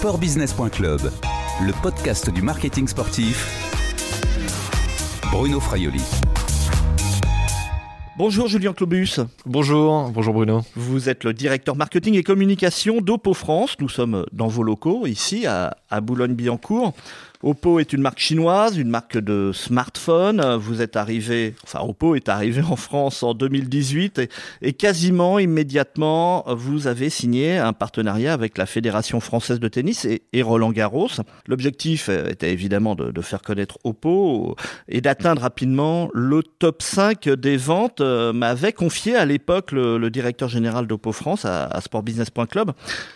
[0.00, 1.12] Sportbusiness.club,
[1.60, 3.46] le podcast du marketing sportif.
[5.30, 6.00] Bruno Fraioli.
[8.16, 9.20] Bonjour Julien Clobus.
[9.44, 10.62] Bonjour, bonjour Bruno.
[10.74, 13.76] Vous êtes le directeur marketing et communication d'Oppo France.
[13.78, 16.94] Nous sommes dans vos locaux ici à, à Boulogne-Billancourt.
[17.42, 20.56] Oppo est une marque chinoise, une marque de smartphone.
[20.56, 24.20] Vous êtes arrivé, enfin Oppo est arrivé en France en 2018
[24.60, 30.42] et, quasiment immédiatement vous avez signé un partenariat avec la Fédération française de tennis et,
[30.42, 31.08] Roland Garros.
[31.46, 34.56] L'objectif était évidemment de, faire connaître Oppo
[34.88, 40.86] et d'atteindre rapidement le top 5 des ventes, m'avait confié à l'époque le, directeur général
[40.86, 42.72] d'Oppo France à, à sportbusiness.club.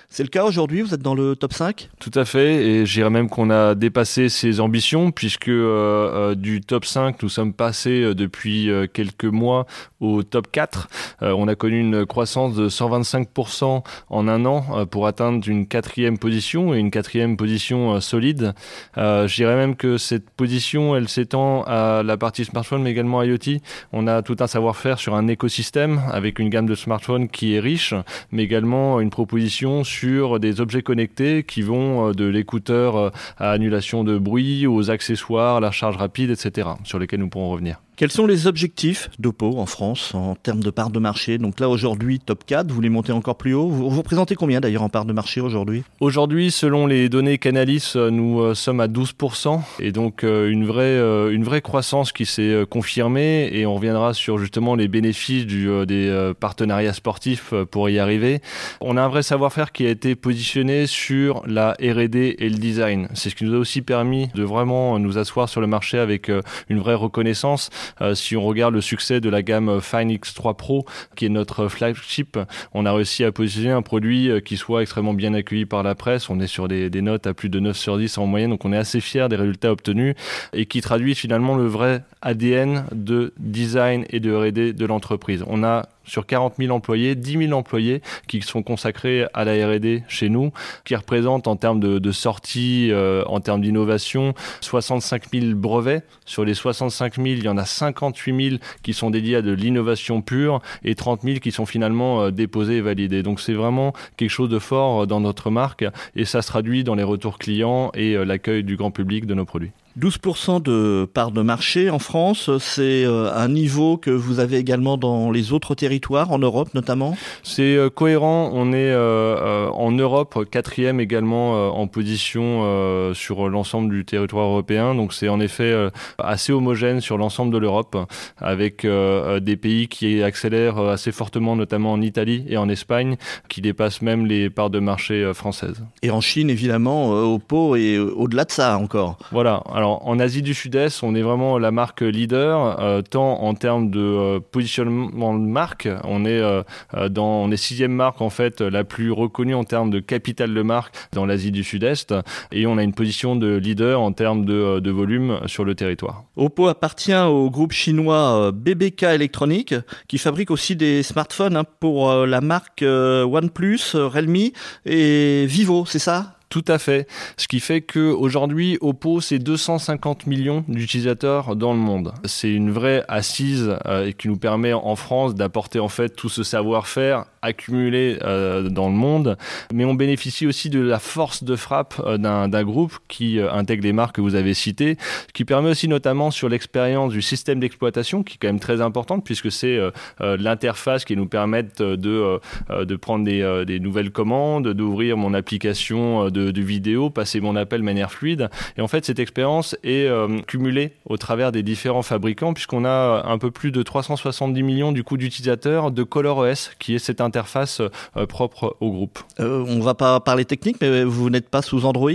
[0.08, 3.10] C'est le cas aujourd'hui, vous êtes dans le top 5 Tout à fait, et j'irais
[3.10, 8.02] même qu'on a dépassé ses ambitions puisque euh, euh, du top 5, nous sommes passés
[8.02, 9.66] euh, depuis quelques mois
[10.00, 10.88] au top 4.
[11.22, 16.74] on a connu une croissance de 125% en un an pour atteindre une quatrième position
[16.74, 18.52] et une quatrième position solide.
[18.96, 23.60] Je dirais même que cette position, elle s'étend à la partie smartphone mais également IoT.
[23.92, 27.60] On a tout un savoir-faire sur un écosystème avec une gamme de smartphones qui est
[27.60, 27.94] riche,
[28.30, 34.16] mais également une proposition sur des objets connectés qui vont de l'écouteur à annulation de
[34.16, 37.80] bruit, aux accessoires, la charge rapide, etc., sur lesquels nous pourrons revenir.
[37.96, 41.38] Quels sont les objectifs d'Oppo en France en termes de part de marché?
[41.38, 43.68] Donc là aujourd'hui top 4, vous voulez monter encore plus haut?
[43.68, 45.84] Vous, vous représentez combien d'ailleurs en part de marché aujourd'hui?
[46.00, 50.66] Aujourd'hui, selon les données Canalis, euh, nous euh, sommes à 12% et donc euh, une
[50.66, 50.84] vraie
[51.32, 56.32] une vraie croissance qui s'est confirmée et on reviendra sur justement les bénéfices du, des
[56.40, 58.40] partenariats sportifs pour y arriver.
[58.80, 63.08] On a un vrai savoir-faire qui a été positionné sur la R&D et le design.
[63.14, 66.30] C'est ce qui nous a aussi permis de vraiment nous asseoir sur le marché avec
[66.68, 67.70] une vraie reconnaissance.
[68.00, 70.84] Euh, si on regarde le succès de la gamme Fine X3 Pro,
[71.16, 72.38] qui est notre flagship,
[72.72, 75.94] on a réussi à positionner un produit euh, qui soit extrêmement bien accueilli par la
[75.94, 76.30] presse.
[76.30, 78.72] On est sur des, notes à plus de 9 sur 10 en moyenne, donc on
[78.72, 80.14] est assez fier des résultats obtenus
[80.52, 85.44] et qui traduit finalement le vrai ADN de design et de R&D de l'entreprise.
[85.46, 90.04] On a sur 40 000 employés, 10 000 employés qui sont consacrés à la R&D
[90.08, 90.52] chez nous,
[90.84, 96.04] qui représentent en termes de, de sorties, euh, en termes d'innovation, 65 000 brevets.
[96.24, 99.52] Sur les 65 000, il y en a 58 000 qui sont dédiés à de
[99.52, 103.22] l'innovation pure et 30 000 qui sont finalement euh, déposés et validés.
[103.22, 105.84] Donc c'est vraiment quelque chose de fort euh, dans notre marque
[106.16, 109.44] et ça se traduit dans les retours clients et l'accueil du grand public de nos
[109.44, 109.72] produits.
[109.98, 114.96] 12% de part de marché en France, c'est euh, un niveau que vous avez également
[114.96, 117.16] dans les autres territoires, en Europe notamment?
[117.44, 124.04] C'est euh, cohérent, on est euh, en Europe quatrième également en position sur l'ensemble du
[124.04, 125.74] territoire européen, donc c'est en effet
[126.18, 127.96] assez homogène sur l'ensemble de l'Europe,
[128.38, 133.16] avec des pays qui accélèrent assez fortement, notamment en Italie et en Espagne,
[133.48, 135.84] qui dépassent même les parts de marché françaises.
[136.02, 139.18] Et en Chine, évidemment, au pot et au-delà de ça encore.
[139.30, 139.62] Voilà.
[139.72, 143.90] Alors, en Asie du Sud-Est, on est vraiment la marque leader, euh, tant en termes
[143.90, 145.88] de euh, positionnement de marque.
[146.04, 146.62] On est euh,
[147.08, 150.62] dans, on est sixième marque en fait la plus reconnue en termes de capital de
[150.62, 152.14] marque dans l'Asie du Sud-Est,
[152.52, 156.24] et on a une position de leader en termes de, volume sur le territoire.
[156.36, 159.74] Oppo appartient au groupe chinois BBK Electronic,
[160.06, 164.50] qui fabrique aussi des smartphones hein, pour la marque OnePlus, Realme
[164.86, 166.36] et Vivo, c'est ça?
[166.54, 167.08] Tout à fait.
[167.36, 172.14] Ce qui fait qu'aujourd'hui, Oppo, c'est 250 millions d'utilisateurs dans le monde.
[172.26, 176.44] C'est une vraie assise euh, qui nous permet en France d'apporter en fait tout ce
[176.44, 179.36] savoir-faire accumulé euh, dans le monde.
[179.72, 183.92] Mais on bénéficie aussi de la force de frappe euh, d'un groupe qui intègre les
[183.92, 184.96] marques que vous avez citées,
[185.32, 189.24] qui permet aussi notamment sur l'expérience du système d'exploitation, qui est quand même très importante
[189.24, 189.78] puisque c'est
[190.20, 196.60] l'interface qui nous permet de, de prendre des, des nouvelles commandes, d'ouvrir mon application de
[196.60, 198.48] vidéo, passer mon appel de manière fluide.
[198.76, 203.24] Et en fait, cette expérience est euh, cumulée au travers des différents fabricants, puisqu'on a
[203.26, 207.33] un peu plus de 370 millions du coup d'utilisateurs de ColorOS, qui est cette interface
[207.36, 209.18] euh, propre au groupe.
[209.40, 212.10] Euh, on va pas parler technique, mais vous n'êtes pas sous Android?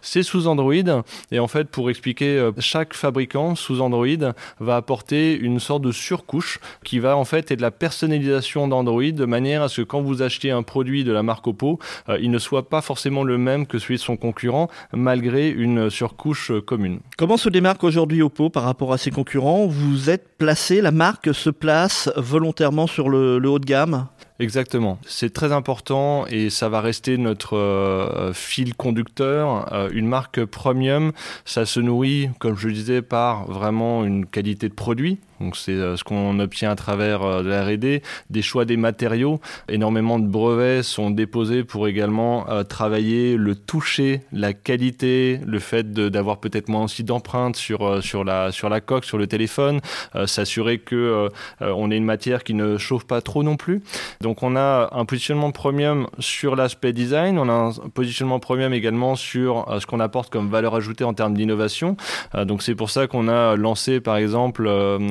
[0.00, 1.02] C'est sous Android.
[1.30, 4.06] Et en fait, pour expliquer, chaque fabricant sous Android
[4.60, 9.12] va apporter une sorte de surcouche qui va en fait être de la personnalisation d'Android
[9.12, 11.78] de manière à ce que quand vous achetez un produit de la marque Oppo,
[12.20, 16.52] il ne soit pas forcément le même que celui de son concurrent, malgré une surcouche
[16.66, 17.00] commune.
[17.16, 19.66] Comment se démarque aujourd'hui Oppo par rapport à ses concurrents?
[19.66, 24.06] Vous êtes placé, la marque se place volontairement sur le, haut de gamme?
[24.42, 24.98] Exactement.
[25.06, 29.72] C'est très important et ça va rester notre euh, fil conducteur.
[29.72, 31.12] Euh, une marque premium,
[31.44, 36.04] ça se nourrit, comme je disais, par vraiment une qualité de produit Donc c'est ce
[36.04, 39.40] qu'on obtient à travers de la R&D, des choix des matériaux.
[39.68, 46.38] Énormément de brevets sont déposés pour également travailler le toucher, la qualité, le fait d'avoir
[46.38, 49.80] peut-être moins aussi d'empreintes sur sur la sur la coque, sur le téléphone,
[50.26, 51.28] s'assurer que
[51.60, 53.82] on ait une matière qui ne chauffe pas trop non plus.
[54.20, 59.16] Donc on a un positionnement premium sur l'aspect design, on a un positionnement premium également
[59.16, 61.96] sur ce qu'on apporte comme valeur ajoutée en termes d'innovation.
[62.44, 64.70] donc c'est pour ça qu'on a lancé par exemple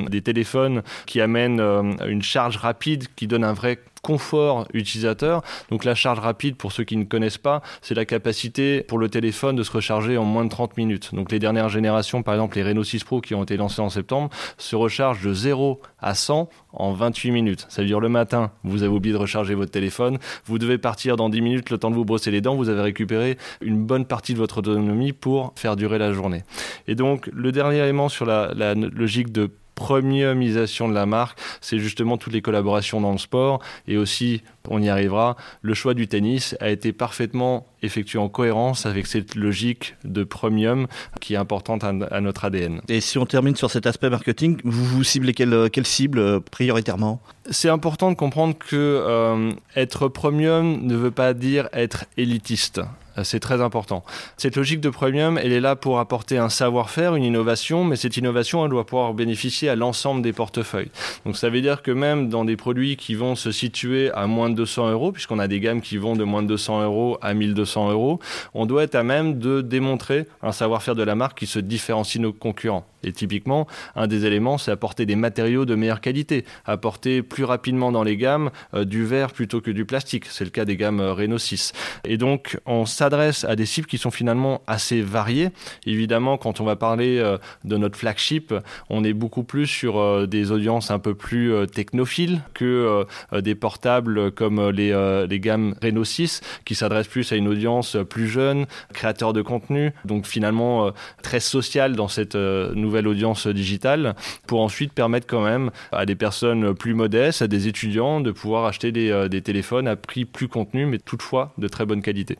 [0.10, 1.60] des téléphones qui amènent
[2.08, 5.44] une charge rapide qui donne un vrai confort utilisateur.
[5.70, 9.10] Donc la charge rapide, pour ceux qui ne connaissent pas, c'est la capacité pour le
[9.10, 11.14] téléphone de se recharger en moins de 30 minutes.
[11.14, 13.90] Donc les dernières générations, par exemple les Renault 6 Pro qui ont été lancés en
[13.90, 17.66] septembre, se rechargent de 0 à 100 en 28 minutes.
[17.70, 21.16] Ça veut dire le matin, vous avez oublié de recharger votre téléphone, vous devez partir
[21.16, 24.06] dans 10 minutes, le temps de vous brosser les dents, vous avez récupéré une bonne
[24.06, 26.44] partie de votre autonomie pour faire durer la journée.
[26.88, 32.18] Et donc le dernier élément sur la logique de premiumisation de la marque, c'est justement
[32.18, 36.56] toutes les collaborations dans le sport et aussi, on y arrivera, le choix du tennis
[36.60, 40.88] a été parfaitement effectué en cohérence avec cette logique de premium
[41.20, 42.82] qui est importante à, notre ADN.
[42.88, 46.40] Et si on termine sur cet aspect marketing, vous vous ciblez quelle, quelle cible euh,
[46.40, 47.22] prioritairement?
[47.50, 52.82] C'est important de comprendre que euh, être premium ne veut pas dire être élitiste.
[53.24, 54.04] C'est très important.
[54.38, 58.18] Cette logique de premium, elle est là pour apporter un savoir-faire, une innovation, mais cette
[58.18, 60.92] innovation, elle doit pouvoir bénéficier à l'ensemble des portefeuilles.
[61.26, 64.50] Donc ça veut dire que même dans des produits qui vont se situer à moins
[64.50, 67.34] de 200 euros, puisqu'on a des gammes qui vont de moins de 200 euros à
[67.34, 68.20] 1200 euros,
[68.54, 72.18] on doit être à même de démontrer un savoir-faire de la marque qui se différencie
[72.18, 72.86] de nos concurrents.
[73.04, 77.92] Et typiquement, un des éléments, c'est apporter des matériaux de meilleure qualité, apporter plus rapidement
[77.92, 80.26] dans les gammes euh, du verre plutôt que du plastique.
[80.26, 81.74] C'est le cas des gammes euh, Renault 6.
[82.06, 85.50] Et donc, on s'adresse à des cibles qui sont finalement assez variées.
[85.86, 88.54] Évidemment, quand on va parler euh, de notre flagship,
[88.90, 94.70] on est beaucoup plus sur des audiences un peu plus technophiles que des portables comme
[94.70, 99.42] les, les gammes Renault 6, qui s'adressent plus à une audience plus jeune, créateur de
[99.42, 104.16] contenu, donc finalement très social dans cette nouvelle nouvelle audience digitale
[104.48, 108.66] pour ensuite permettre quand même à des personnes plus modestes, à des étudiants de pouvoir
[108.66, 112.38] acheter des, euh, des téléphones à prix plus contenu mais toutefois de très bonne qualité.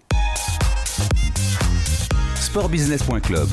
[2.36, 3.48] Sportbusiness.club,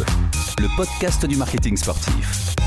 [0.58, 2.57] le podcast du marketing sportif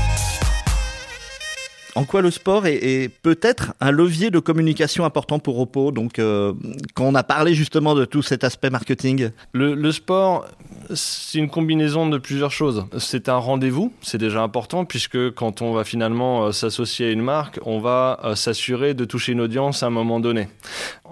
[1.94, 6.54] en quoi le sport est, peut-être un levier de communication important pour Oppo Donc, euh,
[6.94, 10.46] quand on a parlé justement de tout cet aspect marketing, le, sport,
[10.94, 12.86] c'est une combinaison de plusieurs choses.
[12.98, 17.22] C'est un rendez-vous, c'est déjà important puisque quand on va finalement euh, s'associer à une
[17.22, 20.48] marque, on va euh, s'assurer de toucher une audience à un moment donné.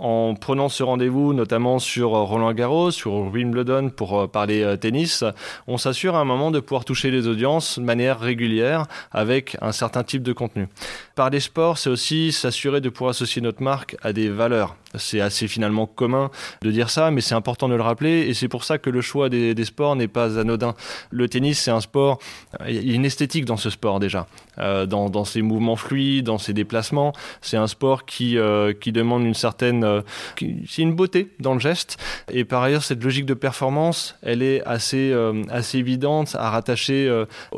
[0.02, 5.24] En prenant ce rendez-vous, notamment sur Roland Garros, sur Wimbledon pour parler tennis,
[5.66, 9.72] on s'assure à un moment de pouvoir toucher les audiences de manière régulière avec un
[9.72, 10.68] certain type de contenu.
[11.16, 14.74] Par les sports, c'est aussi s'assurer de pouvoir associer notre marque à des valeurs.
[14.96, 16.30] C'est assez finalement commun
[16.62, 19.00] de dire ça, mais c'est important de le rappeler et c'est pour ça que le
[19.00, 20.74] choix des, sports n'est pas anodin.
[21.10, 22.18] Le tennis, c'est un sport,
[22.66, 24.26] il y a une esthétique dans ce sport déjà,
[24.58, 27.12] euh, dans, ses mouvements fluides, dans ses déplacements.
[27.40, 30.02] C'est un sport qui, euh, qui demande une certaine, euh,
[30.66, 31.96] c'est une beauté dans le geste.
[32.32, 35.14] Et par ailleurs, cette logique de performance, elle est assez,
[35.50, 37.08] assez évidente à rattacher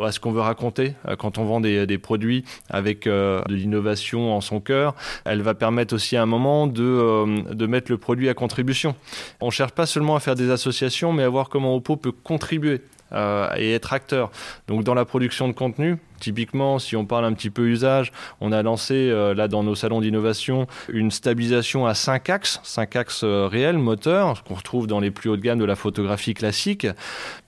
[0.00, 4.40] à ce qu'on veut raconter quand on vend des, des produits avec de l'innovation en
[4.40, 4.94] son cœur.
[5.25, 8.94] Elle va permettre aussi à un moment de euh, de mettre le produit à contribution.
[9.41, 12.74] On cherche pas seulement à faire des associations, mais à voir comment Oppo peut contribuer
[12.74, 12.79] euh,
[13.12, 14.31] et être acteur.
[14.69, 18.52] Donc dans la production de contenu, typiquement, si on parle un petit peu usage, on
[18.52, 23.24] a lancé euh, là dans nos salons d'innovation une stabilisation à 5 axes, 5 axes
[23.24, 26.86] réels, moteurs, qu'on retrouve dans les plus hautes gammes de la photographie classique.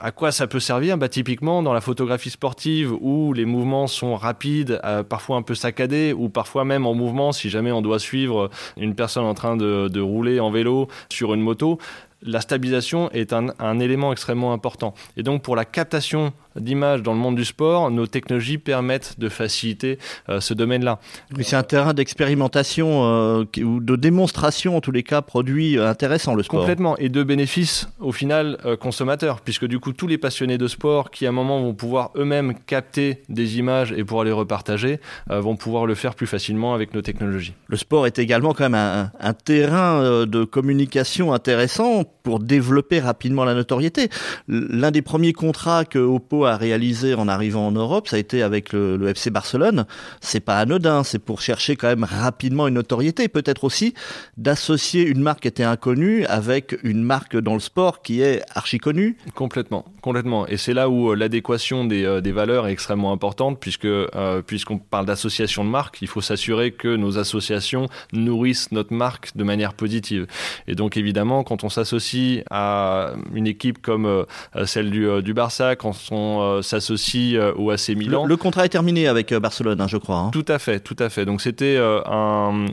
[0.01, 0.99] À quoi ça peut servir?
[0.99, 6.13] Bah, Typiquement dans la photographie sportive où les mouvements sont rapides, parfois un peu saccadés,
[6.13, 9.87] ou parfois même en mouvement si jamais on doit suivre une personne en train de,
[9.87, 11.79] de rouler en vélo sur une moto
[12.25, 14.95] la stabilisation est un, élément extrêmement important.
[15.17, 19.29] Et donc pour la captation d'images dans le monde du sport, nos technologies permettent de
[19.29, 21.01] faciliter euh, ce domaine-là.
[21.37, 25.89] Oui, c'est un terrain d'expérimentation euh, ou de démonstration, en tous les cas, produit euh,
[25.89, 26.61] intéressant, le sport.
[26.61, 31.11] Complètement, et de bénéfices au final consommateurs, puisque du coup tous les passionnés de sport
[31.11, 35.57] qui à un moment vont pouvoir eux-mêmes capter des images et pouvoir les repartager, vont
[35.57, 37.55] pouvoir le faire plus facilement avec nos technologies.
[37.69, 43.55] Le sport est également quand même un terrain de communication intéressant pour développer rapidement la
[43.55, 44.09] notoriété.
[44.49, 48.43] L'un des premiers contrats que Oppo a réalisé en arrivant en Europe, ça a été
[48.43, 49.87] avec le, FC Barcelone.
[50.21, 53.95] C'est pas anodin, c'est pour chercher quand même rapidement une notoriété, peut-être aussi
[54.37, 58.79] d'associer une marque qui était inconnue avec une marque dans le sport qui est archi
[58.79, 59.17] connue.
[59.35, 60.47] Complètement, complètement.
[60.47, 64.43] Et c'est là où euh, l'adéquation des, euh, des, valeurs est extrêmement importante, puisque euh,
[64.43, 69.45] puisqu'on parle d'association de marques, il faut s'assurer que nos associations nourrissent notre marque de
[69.45, 70.27] manière positive.
[70.67, 74.27] Et donc évidemment, quand on s'associe à une équipe comme
[74.65, 78.25] celle du, du, Barça, quand on euh, s'associe au AC Milan.
[78.25, 80.17] Le, le, contrat est terminé avec Barcelone, hein, je crois.
[80.17, 80.31] Hein.
[80.33, 81.25] Tout à fait, tout à fait.
[81.25, 82.67] Donc c'était un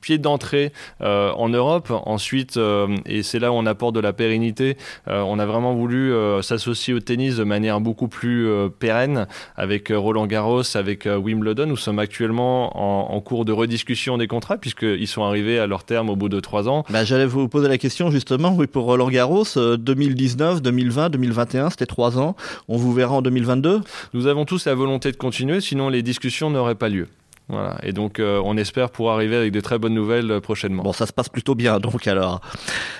[0.00, 1.92] pied d'entrée en Europe.
[2.06, 2.58] Ensuite,
[3.06, 4.76] et c'est là où on apporte de la pérennité.
[5.06, 6.12] on a vraiment voulu
[6.42, 8.48] s'associer au tennis de manière beaucoup plus
[8.78, 11.66] pérenne avec Roland Garros, avec Wimbledon.
[11.66, 15.84] Nous sommes actuellement en, en cours de rediscussion des contrats puisqu'ils sont arrivés à leur
[15.84, 16.84] terme au bout de trois ans.
[16.90, 21.86] Bah, J'allais vous poser la question justement, oui, pour Roland Garros, 2019, 2020, 2021, c'était
[21.86, 22.36] trois ans.
[22.68, 23.80] On vous verra en 2022
[24.12, 27.06] Nous avons tous la volonté de continuer, sinon les discussions n'auraient pas lieu.
[27.48, 27.78] Voilà.
[27.82, 30.82] Et donc, euh, on espère pouvoir arriver avec de très bonnes nouvelles euh, prochainement.
[30.82, 32.40] Bon, ça se passe plutôt bien, donc alors.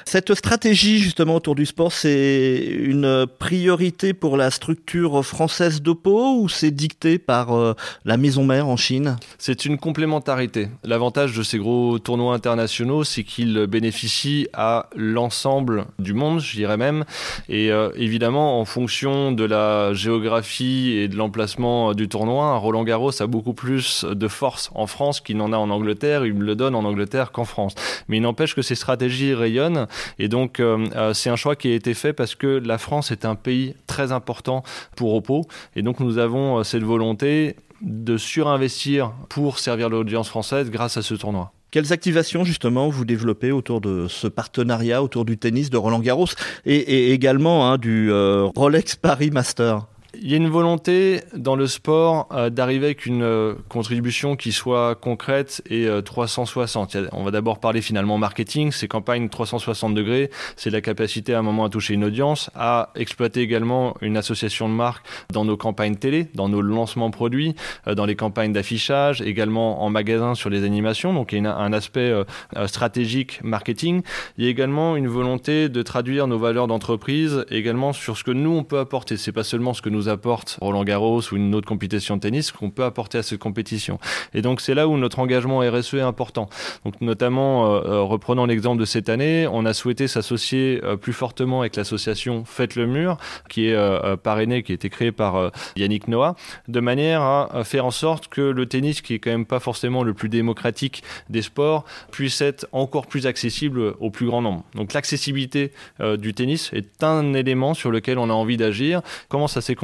[0.07, 6.49] Cette stratégie, justement, autour du sport, c'est une priorité pour la structure française d'Oppo ou
[6.49, 7.75] c'est dicté par euh,
[8.07, 9.17] la maison mère en Chine?
[9.37, 10.69] C'est une complémentarité.
[10.83, 16.79] L'avantage de ces gros tournois internationaux, c'est qu'ils bénéficient à l'ensemble du monde, je dirais
[16.79, 17.05] même.
[17.49, 23.21] Et euh, évidemment, en fonction de la géographie et de l'emplacement du tournoi, Roland Garros
[23.21, 26.55] a beaucoup plus de force en France qu'il n'en a en Angleterre, il me le
[26.55, 27.75] donne en Angleterre qu'en France.
[28.07, 31.75] Mais il n'empêche que ces stratégies rayonnent et donc euh, c'est un choix qui a
[31.75, 34.63] été fait parce que la France est un pays très important
[34.97, 40.71] pour Oppo et donc nous avons euh, cette volonté de surinvestir pour servir l'audience française
[40.71, 41.53] grâce à ce tournoi.
[41.71, 46.29] Quelles activations justement vous développez autour de ce partenariat, autour du tennis de Roland Garros
[46.65, 49.87] et, également hein, du euh, Rolex Paris Master?
[50.21, 54.53] Il y a une volonté dans le sport euh, d'arriver avec une euh, contribution qui
[54.53, 56.97] soit concrète et euh, 360.
[57.13, 58.73] On va d'abord parler finalement marketing.
[58.73, 62.91] Ces campagnes 360 degrés, c'est la capacité à un moment à toucher une audience, à
[62.97, 67.55] exploiter également une association de marques dans nos campagnes télé, dans nos lancements produits,
[67.87, 71.13] euh, dans les campagnes d'affichage, également en magasin sur les animations.
[71.13, 72.25] Donc il y a un aspect euh,
[72.67, 74.03] stratégique marketing.
[74.37, 78.33] Il y a également une volonté de traduire nos valeurs d'entreprise également sur ce que
[78.33, 79.17] nous on peut apporter.
[79.17, 82.53] C'est pas seulement ce que nous apporte Roland Garros ou une autre compétition de tennis
[82.53, 83.99] qu'on peut apporter à cette compétition.
[84.35, 86.49] Et donc c'est là où notre engagement RSE est important.
[86.85, 91.61] Donc notamment, euh, reprenant l'exemple de cette année, on a souhaité s'associer euh, plus fortement
[91.61, 93.17] avec l'association Faites le mur,
[93.49, 96.35] qui est euh, parrainée, qui a été créée par euh, Yannick Noah,
[96.67, 99.61] de manière à, à, faire en sorte que le tennis, qui est quand même pas
[99.61, 104.65] forcément le plus démocratique des sports, puisse être encore plus accessible au plus grand nombre.
[104.75, 105.73] Donc l'accessibilité
[106.19, 109.03] du tennis est un élément sur lequel on a envie d'agir.
[109.29, 109.75] Comment ça s'est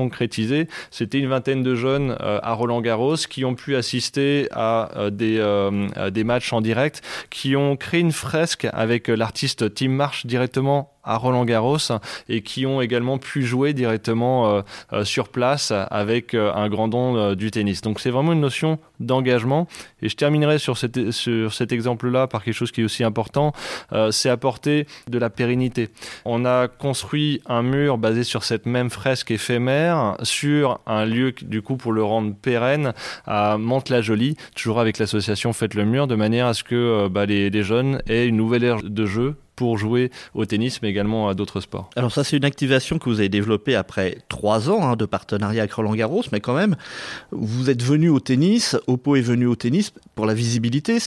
[0.91, 5.11] C'était une vingtaine de jeunes euh, à Roland Garros qui ont pu assister à, euh,
[5.11, 9.91] des, euh, à des matchs en direct, qui ont créé une fresque avec l'artiste Tim
[9.91, 11.79] Marsh directement à Roland Garros
[12.29, 16.89] et qui ont également pu jouer directement euh, euh, sur place avec euh, un grand
[16.89, 17.83] don du tennis.
[17.83, 19.67] Donc c'est vraiment une notion d'engagement.
[20.03, 23.53] Et je terminerai sur, cet exemple-là par quelque chose qui est aussi important,
[24.11, 25.89] c'est apporter de la pérennité.
[26.25, 31.63] On a construit un mur basé sur cette même fresque éphémère sur un lieu du
[31.63, 32.93] coup pour le rendre pérenne
[33.27, 37.51] à Mantes-la-Jolie, toujours avec l'association Faites le mur, de manière à ce que bah, les,
[37.51, 41.35] les jeunes aient une nouvelle ère de jeu pour jouer au tennis, mais également à
[41.35, 41.91] d'autres sports.
[41.97, 45.63] Alors ça, c'est une activation que vous avez développée après trois ans hein, de partenariat
[45.63, 46.77] avec Roland Garros, mais quand même,
[47.31, 50.99] vous êtes venu au tennis, Oppo est venu au tennis pour la visibilité.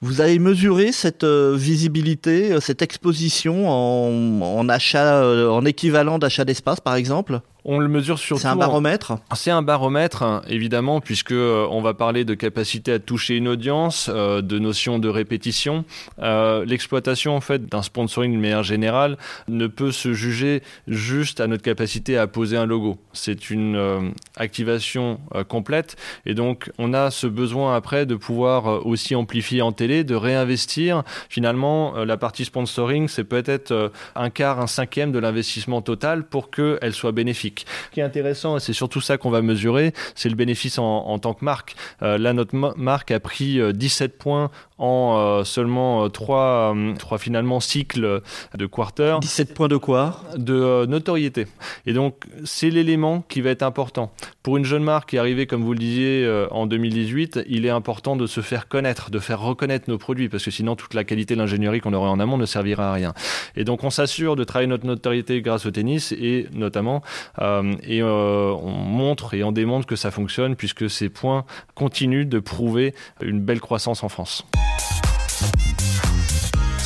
[0.00, 6.18] Vous avez mesuré cette euh, visibilité, euh, cette exposition en, en achat, euh, en équivalent
[6.18, 7.40] d'achat d'espace, par exemple?
[7.64, 8.42] On le mesure surtout.
[8.42, 9.18] C'est un baromètre.
[9.34, 14.10] C'est un baromètre, évidemment, puisque euh, on va parler de capacité à toucher une audience,
[14.12, 15.84] euh, de notion de répétition.
[16.20, 19.16] Euh, L'exploitation, en fait, d'un sponsoring de manière générale
[19.48, 22.98] ne peut se juger juste à notre capacité à poser un logo.
[23.12, 29.62] C'est une activation complète, et donc on a ce besoin après de pouvoir aussi amplifier
[29.62, 31.02] en télé, de réinvestir.
[31.28, 36.92] Finalement, la partie sponsoring, c'est peut-être un quart, un cinquième de l'investissement total pour qu'elle
[36.92, 37.51] soit bénéfique.
[37.60, 41.18] Ce qui est intéressant, et c'est surtout ça qu'on va mesurer, c'est le bénéfice en,
[41.18, 41.74] tant que marque.
[42.02, 48.22] Euh, là, notre marque a pris 17 points en seulement trois, trois finalement cycles
[48.56, 49.18] de quarter.
[49.20, 50.20] 17 points de quoi?
[50.36, 51.46] De notoriété.
[51.86, 54.12] Et donc c'est l'élément qui va être important.
[54.42, 57.70] Pour une jeune marque qui est arrivée, comme vous le disiez, en 2018, il est
[57.70, 61.04] important de se faire connaître, de faire reconnaître nos produits, parce que sinon toute la
[61.04, 63.14] qualité de l'ingénierie qu'on aurait en amont ne servira à rien.
[63.56, 67.02] Et donc on s'assure de travailler notre notoriété grâce au tennis et notamment,
[67.40, 72.94] et on montre et on démontre que ça fonctionne puisque ces points continuent de prouver
[73.20, 74.44] une belle croissance en France.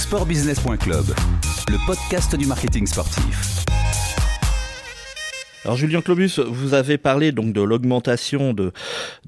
[0.06, 1.04] Sportbusiness.club,
[1.68, 3.64] le podcast du marketing sportif.
[5.64, 8.72] Alors Julien Clobus, vous avez parlé donc de l'augmentation de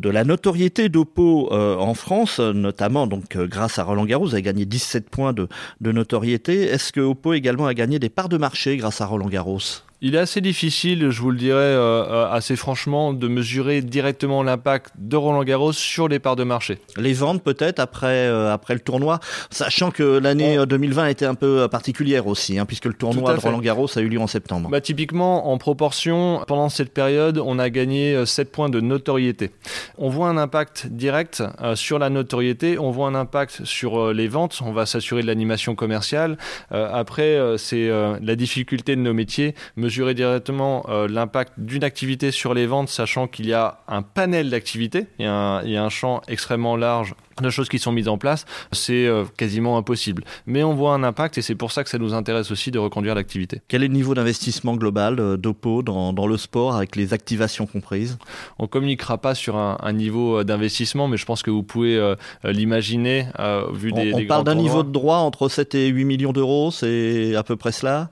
[0.04, 4.42] la notoriété d'Oppo euh, en France, notamment donc euh, grâce à Roland Garros, vous avez
[4.42, 5.48] gagné 17 points de,
[5.80, 6.62] de notoriété.
[6.62, 9.82] Est-ce que Oppo également a gagné des parts de marché grâce à Roland Garros?
[10.00, 14.44] Il est assez difficile, je vous le dirais euh, euh, assez franchement, de mesurer directement
[14.44, 16.78] l'impact de Roland Garros sur les parts de marché.
[16.96, 19.18] Les ventes peut-être après euh, après le tournoi,
[19.50, 23.40] sachant que l'année 2020 a été un peu particulière aussi, hein, puisque le tournoi de
[23.40, 24.68] Roland Garros a eu lieu en septembre.
[24.70, 29.50] Bah, typiquement, en proportion, pendant cette période, on a gagné 7 points de notoriété.
[29.96, 31.42] On voit un impact direct
[31.74, 35.74] sur la notoriété, on voit un impact sur les ventes, on va s'assurer de l'animation
[35.74, 36.38] commerciale.
[36.70, 39.54] après, c'est la difficulté de nos métiers
[39.88, 44.50] mesurer directement euh, l'impact d'une activité sur les ventes, sachant qu'il y a un panel
[44.50, 48.18] d'activités, il, il, y a un champ extrêmement large de choses qui sont mises en
[48.18, 50.24] place, c'est euh, quasiment impossible.
[50.46, 52.78] Mais on voit un impact et c'est pour ça que ça nous intéresse aussi de
[52.78, 53.60] reconduire l'activité.
[53.68, 57.66] Quel est le niveau d'investissement global euh, d'Oppo dans, dans, le sport avec les activations
[57.66, 58.18] comprises?
[58.58, 61.98] On communiquera pas sur un, un niveau euh, d'investissement, mais je pense que vous pouvez
[62.44, 63.26] l'imaginer
[63.72, 64.12] vu des.
[64.12, 67.42] On, on parle d'un niveau de droit entre 7 et 8 millions d'euros, c'est à
[67.42, 68.10] peu près cela?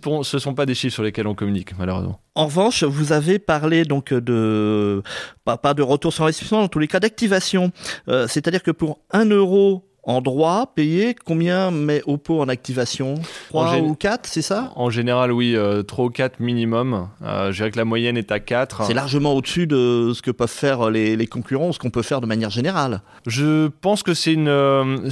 [0.00, 2.20] Pour, Ce ne sont pas des chiffres sur lesquels on communique, malheureusement.
[2.34, 5.02] En revanche, vous avez parlé donc de
[5.44, 7.72] pas, de retour sur investissement, dans tous les cas d'activation.
[8.06, 13.14] C'est-à-dire que pour 1 euro en droit payé, combien met Oppo en activation?
[13.50, 14.72] 3 ou 4, c'est ça?
[14.74, 15.56] En général, oui,
[15.86, 17.08] 3 euh, ou 4 minimum.
[17.22, 18.84] Euh, je dirais que la moyenne est à 4.
[18.84, 22.20] C'est largement au-dessus de ce que peuvent faire les, les concurrents, ce qu'on peut faire
[22.20, 23.02] de manière générale.
[23.28, 25.08] Je pense que c'est une, euh,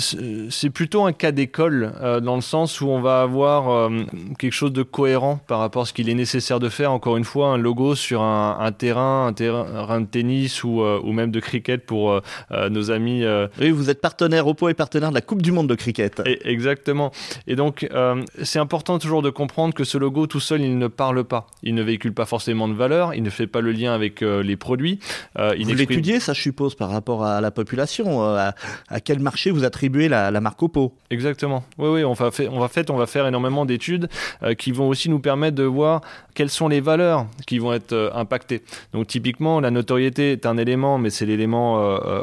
[0.50, 1.92] c'est plutôt un cas d'école,
[2.22, 3.90] dans le sens où on va avoir
[4.38, 6.92] quelque chose de cohérent par rapport à ce qu'il est nécessaire de faire.
[6.92, 11.12] Encore une fois, un logo sur un, un terrain, un terrain de tennis ou, ou
[11.12, 12.20] même de cricket pour
[12.50, 13.24] nos amis.
[13.60, 16.22] Oui, vous êtes partenaire Oppo et partenaire de la Coupe du Monde de cricket.
[16.24, 17.12] Et exactement.
[17.46, 20.88] Et donc, euh, c'est important toujours de comprendre que ce logo tout seul, il ne
[20.88, 21.48] parle pas.
[21.62, 24.42] Il ne véhicule pas forcément de valeur, il ne fait pas le lien avec euh,
[24.42, 24.98] les produits.
[25.38, 25.88] Euh, il vous exprime...
[25.98, 28.22] l'étudiez, ça, je suppose, par rapport à la population.
[28.22, 28.54] À,
[28.88, 30.94] à, quel marché vous attribuez la, la marque Oppo?
[31.10, 31.62] Exactement.
[31.76, 34.08] Oui, oui, on va, fait, on va, fait, on va faire énormément d'études
[34.56, 36.00] qui vont aussi nous permettre de voir
[36.32, 38.62] quelles sont les valeurs qui vont être impactées.
[38.94, 41.68] Donc, typiquement, la notoriété est un élément, mais c'est l'élément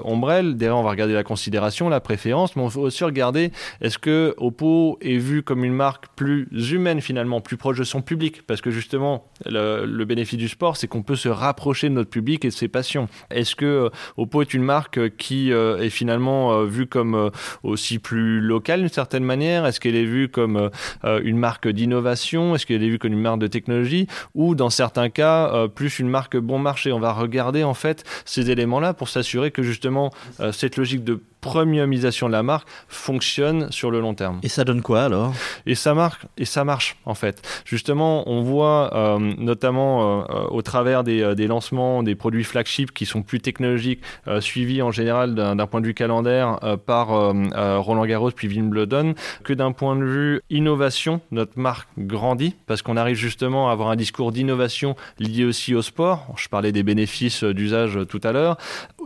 [0.04, 0.58] ombrelle.
[0.58, 4.34] Derrière, on va regarder la considération, la préférence mais on faut aussi regarder est-ce que
[4.38, 8.62] Oppo est vu comme une marque plus humaine finalement, plus proche de son public, parce
[8.62, 12.50] que justement le, bénéfice du sport, c'est qu'on peut se rapprocher de notre public et
[12.50, 13.10] de ses passions.
[13.30, 17.32] Est-ce que euh, Oppo est une marque qui euh, est finalement euh, vue comme
[17.64, 19.66] aussi plus locale d'une certaine manière?
[19.66, 20.70] Est-ce qu'elle est vue comme
[21.04, 22.56] une marque d'innovation?
[22.56, 24.08] Est-ce qu'elle est vue comme une marque de technologie?
[24.36, 26.92] Ou dans certains cas, plus une marque bon marché?
[26.92, 30.12] On va regarder en fait ces éléments-là pour s'assurer que justement
[30.52, 34.40] cette logique de premiumisation de la marque fonctionne sur le long terme.
[34.44, 35.34] Et ça donne quoi alors?
[35.66, 37.42] Et ça marche, et ça marche en fait.
[37.66, 42.94] Justement, on voit euh, notamment euh, au travers des, euh, des, lancements des produits flagship
[42.94, 47.08] qui sont plus technologiques, euh, suivis en général d'un point de vue calendaire euh, par
[47.08, 52.98] Roland Garros puis Wimbledon, que d'un point de vue innovation, notre marque grandit parce qu'on
[52.98, 56.34] arrive justement à avoir un discours d'innovation lié aussi au sport.
[56.38, 58.58] Je parlais des bénéfices d'usage tout à l'heure.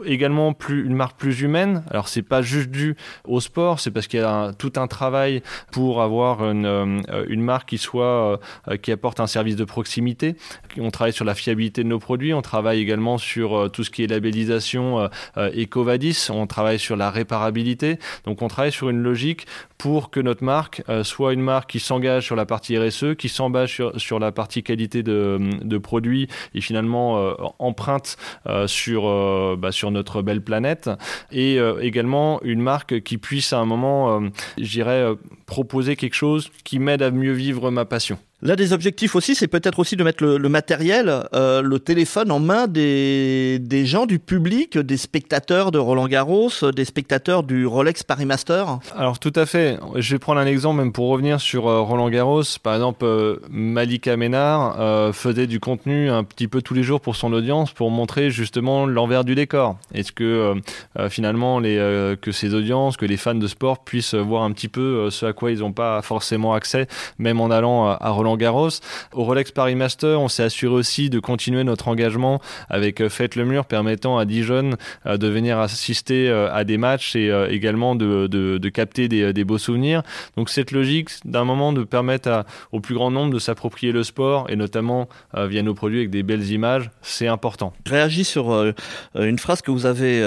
[0.06, 1.84] Également plus une marque plus humaine.
[1.90, 5.42] Alors c'est pas juste dû au sport, c'est parce qu'il y a tout un travail
[5.72, 10.36] pour avoir une, euh, une marque qui soit euh, qui apporte un service de proximité.
[10.78, 13.90] On travaille sur la fiabilité de nos produits, on travaille également sur euh, tout ce
[13.90, 18.00] qui est labellisation Ecovadis, on travaille sur la réparabilité.
[18.26, 19.46] Donc on travaille sur une logique
[19.78, 23.74] pour que notre marque soit une marque qui s'engage sur la partie RSE, qui s'engage
[23.74, 28.18] sur, sur la partie qualité de, de produits et finalement empreinte
[28.68, 30.90] sur, bah, sur notre belle planète
[31.32, 36.16] et également une marque qui puisse à un moment, euh, je dirais, euh, proposer quelque
[36.16, 38.18] chose qui m'aide à mieux vivre ma passion.
[38.44, 42.40] L'un des objectifs aussi, c'est peut-être aussi de mettre le, matériel, euh, le téléphone en
[42.40, 48.26] main des, gens du public, des spectateurs de Roland Garros, des spectateurs du Rolex Paris
[48.26, 48.80] Master.
[48.98, 49.78] Alors tout à fait.
[49.96, 52.42] Je vais prendre un exemple même pour revenir sur euh, Roland Garros.
[52.64, 57.16] Par exemple, euh, Malika Ménard faisait du contenu un petit peu tous les jours pour
[57.16, 59.78] son audience pour montrer justement l'envers du décor.
[59.94, 60.56] Est-ce que
[61.10, 65.10] finalement les, que ces audiences, que les fans de sport puissent voir un petit peu
[65.10, 66.88] ce à quoi ils n'ont pas forcément accès,
[67.20, 68.70] même en allant à Roland Garros.
[69.14, 73.36] Au Rolex Paris Master, on s'est assuré aussi de continuer notre engagement avec euh, Faites
[73.36, 77.32] le Mur, permettant à 10 jeunes euh, de venir assister euh, à des matchs et
[77.50, 80.02] également de, capter des, des, beaux souvenirs.
[80.38, 84.50] Donc cette logique d'un moment de permettre au plus grand nombre de s'approprier le sport
[84.50, 87.74] et notamment via nos produits avec des belles images, c'est important.
[87.86, 88.74] Je réagis sur
[89.16, 90.20] une phrase que vous avez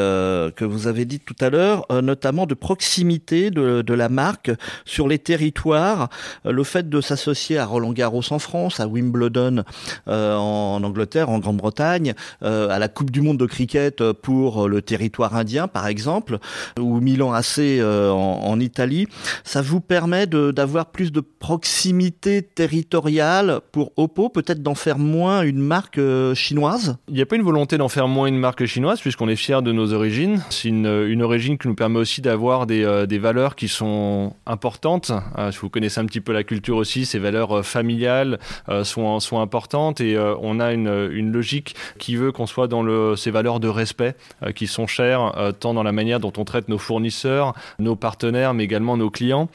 [0.57, 4.51] que vous avez dite tout à l'heure, notamment de proximité de, de, la marque
[4.85, 6.09] sur les territoires,
[6.45, 9.65] le fait de s'associer à Roland Garros en France, à Wimbledon
[10.09, 14.83] euh, en Angleterre, en Grande-Bretagne, euh, à la Coupe du Monde de cricket pour le
[14.83, 16.39] territoire indien, par exemple,
[16.79, 19.09] ou Milan AC euh, en, Italie.
[19.43, 25.59] Ça vous permet d'avoir plus de proximité territoriale pour Oppo, peut-être d'en faire moins une
[25.59, 26.01] marque
[26.35, 26.97] chinoise?
[27.09, 29.63] Il n'y a pas une volonté d'en faire moins une marque chinoise, puisqu'on est fier
[29.63, 30.43] de nos origines.
[30.51, 35.13] C'est une, une, origine qui nous permet aussi d'avoir des, des, valeurs qui sont importantes.
[35.51, 38.39] si vous connaissez un petit peu la culture aussi, ces valeurs familiales familiales
[38.71, 42.67] euh, sont, sont importantes et euh, on a une, une logique qui veut qu'on soit
[42.67, 46.33] dans le, ces valeurs de respect euh, qui sont chères tant dans la manière dont
[46.39, 49.49] on traite nos fournisseurs, nos partenaires, mais également nos clients.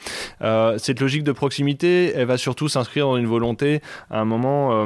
[0.78, 4.84] cette logique de proximité, elle va surtout s'inscrire dans une volonté à un moment,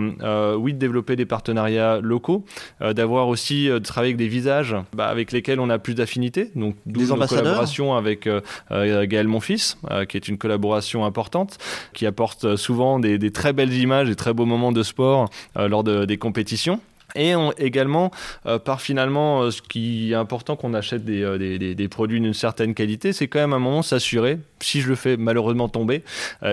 [0.56, 2.44] oui, de développer des partenariats locaux,
[2.80, 6.50] d'avoir aussi de travailler avec des visages bah, avec lesquels on a plus d'affinité.
[6.54, 8.28] Donc, des nos collaborations avec
[8.70, 9.76] Gaël Monfils,
[10.08, 11.58] qui est une collaboration importante,
[11.92, 15.68] qui apporte souvent des, des très belles images et très beaux moments de sport euh,
[15.68, 16.80] lors des compétitions.
[17.16, 18.10] Et également,
[18.46, 22.74] euh, par finalement, euh, ce qui est important qu'on achète des, des, produits d'une certaine
[22.74, 26.02] qualité, c'est quand même un moment s'assurer, si je le fais malheureusement tomber,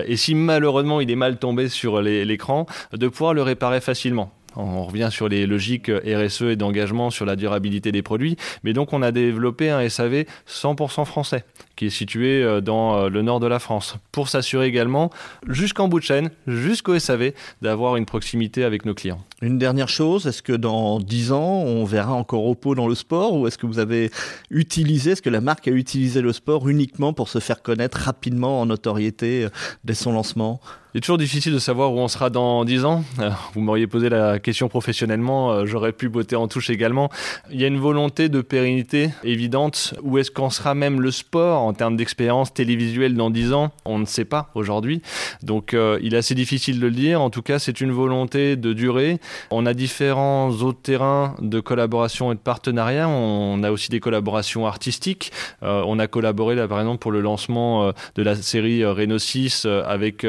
[0.06, 4.30] et si malheureusement il est mal tombé sur l'écran, de pouvoir le réparer facilement.
[4.56, 8.36] On revient sur les logiques RSE et d'engagement sur la durabilité des produits.
[8.64, 11.44] Mais donc, on a développé un SAV 100% français
[11.76, 15.10] qui est situé euh, dans euh, le nord de la France pour s'assurer également,
[15.48, 19.20] jusqu'en bout de chaîne, jusqu'au SAV, d'avoir une proximité avec nos clients.
[19.40, 23.34] Une dernière chose, est-ce que dans 10 ans, on verra encore Oppo dans le sport
[23.34, 24.10] ou est-ce que vous avez
[24.50, 28.60] utilisé, est-ce que la marque a utilisé le sport uniquement pour se faire connaître rapidement
[28.60, 29.48] en notoriété euh,
[29.84, 30.60] dès son lancement?
[30.94, 33.02] Il est toujours difficile de savoir où on sera dans 10 ans.
[33.18, 37.08] Euh, vous m'auriez posé la question professionnellement, euh, j'aurais pu botter en touche également.
[37.50, 39.94] Il y a une volonté de pérennité évidente.
[40.02, 43.72] Où est-ce qu'en sera même le sport en termes d'expérience télévisuelle dans 10 ans?
[43.86, 45.00] On ne sait pas aujourd'hui.
[45.42, 47.22] Donc euh, il est assez difficile de le dire.
[47.22, 49.18] En tout cas, c'est une volonté de durée.
[49.50, 53.08] On a différents autres terrains de collaboration et de partenariat.
[53.08, 55.32] On a aussi des collaborations artistiques.
[55.62, 60.26] on a collaboré là par exemple pour le lancement de la série Renault 6 avec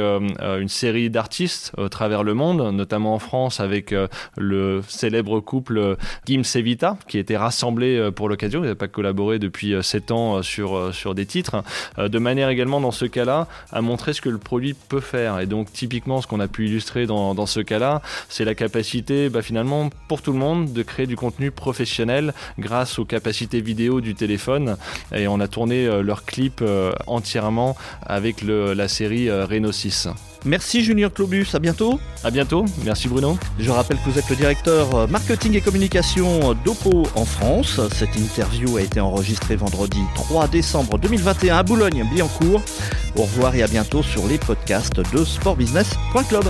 [0.59, 5.77] une série d'artistes au travers le monde, notamment en France avec euh, le célèbre couple
[5.77, 8.59] euh, Gims et Vita, qui était rassemblé pour l'occasion.
[8.59, 11.63] Ils n'avaient pas collaboré depuis 7 ans sur, sur des titres,
[11.97, 15.39] de manière également dans ce cas-là à montrer ce que le produit peut faire.
[15.39, 19.29] Et donc typiquement ce qu'on a pu illustrer dans, dans ce cas-là, c'est la capacité
[19.29, 24.01] bah, finalement pour tout le monde de créer du contenu professionnel grâce aux capacités vidéo
[24.01, 24.77] du téléphone.
[25.13, 26.63] Et on a tourné leur clip
[27.07, 30.09] entièrement avec la série Renault 6.
[30.45, 31.99] Merci Julien Clobus, à bientôt.
[32.23, 33.37] À bientôt, merci Bruno.
[33.59, 37.79] Je rappelle que vous êtes le directeur euh, marketing et communication d'Oppo en France.
[37.93, 42.61] Cette interview a été enregistrée vendredi 3 décembre 2021 à Boulogne-Billancourt.
[43.15, 46.45] Au revoir et à bientôt sur les podcasts de sportbusiness.club.